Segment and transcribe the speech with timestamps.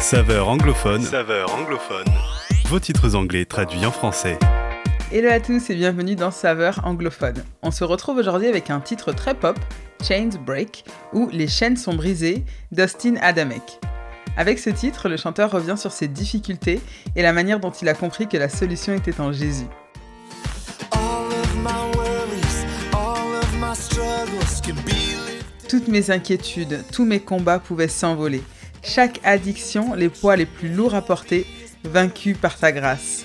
[0.00, 1.02] Saveur anglophone.
[1.02, 2.06] Saveur anglophone.
[2.68, 4.38] Vos titres anglais traduits en français.
[5.12, 7.44] Hello à tous et bienvenue dans Saveur anglophone.
[7.62, 9.58] On se retrouve aujourd'hui avec un titre très pop,
[10.02, 13.78] Chains Break, ou Les chaînes sont brisées, d'Austin Adamek.
[14.38, 16.80] Avec ce titre, le chanteur revient sur ses difficultés
[17.14, 19.66] et la manière dont il a compris que la solution était en Jésus.
[25.68, 28.42] Toutes mes inquiétudes, tous mes combats pouvaient s'envoler.
[28.82, 31.46] Chaque addiction, les poids les plus lourds à porter,
[31.84, 33.24] vaincus par ta grâce.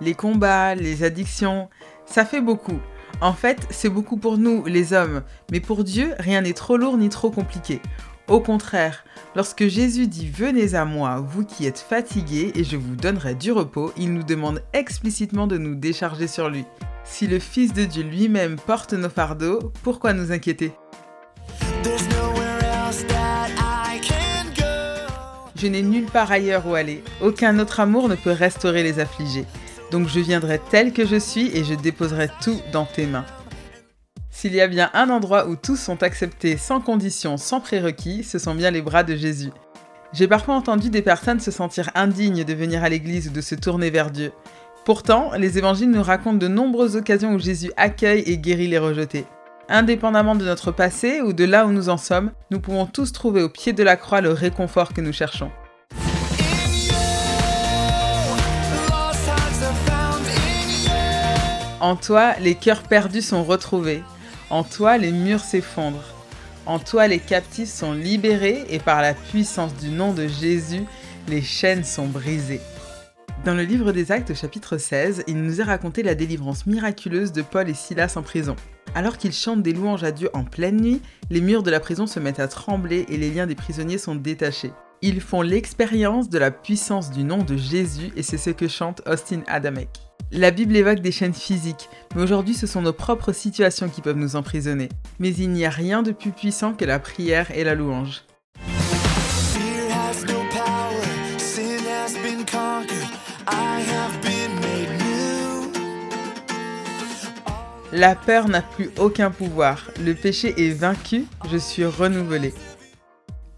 [0.00, 1.68] Les combats, les addictions,
[2.06, 2.78] ça fait beaucoup.
[3.20, 6.96] En fait, c'est beaucoup pour nous, les hommes, mais pour Dieu, rien n'est trop lourd
[6.96, 7.80] ni trop compliqué.
[8.28, 9.04] Au contraire,
[9.34, 13.52] lorsque Jésus dit Venez à moi, vous qui êtes fatigués, et je vous donnerai du
[13.52, 16.64] repos, il nous demande explicitement de nous décharger sur lui.
[17.04, 20.72] Si le Fils de Dieu lui-même porte nos fardeaux, pourquoi nous inquiéter?
[25.56, 27.02] Je n'ai nulle part ailleurs où aller.
[27.20, 29.46] Aucun autre amour ne peut restaurer les affligés.
[29.90, 33.26] Donc je viendrai tel que je suis et je déposerai tout dans tes mains.
[34.30, 38.38] S'il y a bien un endroit où tous sont acceptés sans condition, sans prérequis, ce
[38.38, 39.52] sont bien les bras de Jésus.
[40.12, 43.54] J'ai parfois entendu des personnes se sentir indignes de venir à l'église ou de se
[43.54, 44.32] tourner vers Dieu.
[44.84, 49.24] Pourtant, les évangiles nous racontent de nombreuses occasions où Jésus accueille et guérit les rejetés.
[49.68, 53.42] Indépendamment de notre passé ou de là où nous en sommes, nous pouvons tous trouver
[53.42, 55.50] au pied de la croix le réconfort que nous cherchons.
[61.80, 64.02] En toi, les cœurs perdus sont retrouvés.
[64.50, 66.14] En toi, les murs s'effondrent.
[66.66, 70.84] En toi, les captifs sont libérés et par la puissance du nom de Jésus,
[71.28, 72.60] les chaînes sont brisées.
[73.44, 77.42] Dans le livre des Actes chapitre 16, il nous est raconté la délivrance miraculeuse de
[77.42, 78.56] Paul et Silas en prison.
[78.94, 82.06] Alors qu'ils chantent des louanges à Dieu en pleine nuit, les murs de la prison
[82.06, 84.72] se mettent à trembler et les liens des prisonniers sont détachés.
[85.02, 89.02] Ils font l'expérience de la puissance du nom de Jésus et c'est ce que chante
[89.06, 89.88] Austin Adamek.
[90.30, 94.16] La Bible évoque des chaînes physiques, mais aujourd'hui ce sont nos propres situations qui peuvent
[94.16, 94.88] nous emprisonner.
[95.18, 98.22] Mais il n'y a rien de plus puissant que la prière et la louange.
[107.96, 109.88] La peur n'a plus aucun pouvoir.
[110.04, 112.52] Le péché est vaincu, je suis renouvelé.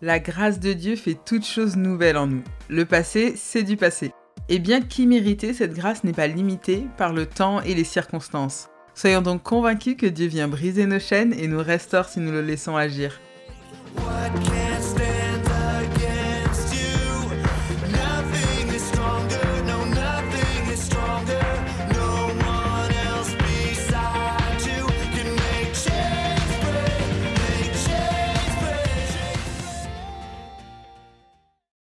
[0.00, 2.42] La grâce de Dieu fait toutes choses nouvelles en nous.
[2.70, 4.10] Le passé, c'est du passé.
[4.48, 8.70] Et bien qu'immérité, cette grâce n'est pas limitée par le temps et les circonstances.
[8.94, 12.40] Soyons donc convaincus que Dieu vient briser nos chaînes et nous restaure si nous le
[12.40, 13.20] laissons agir.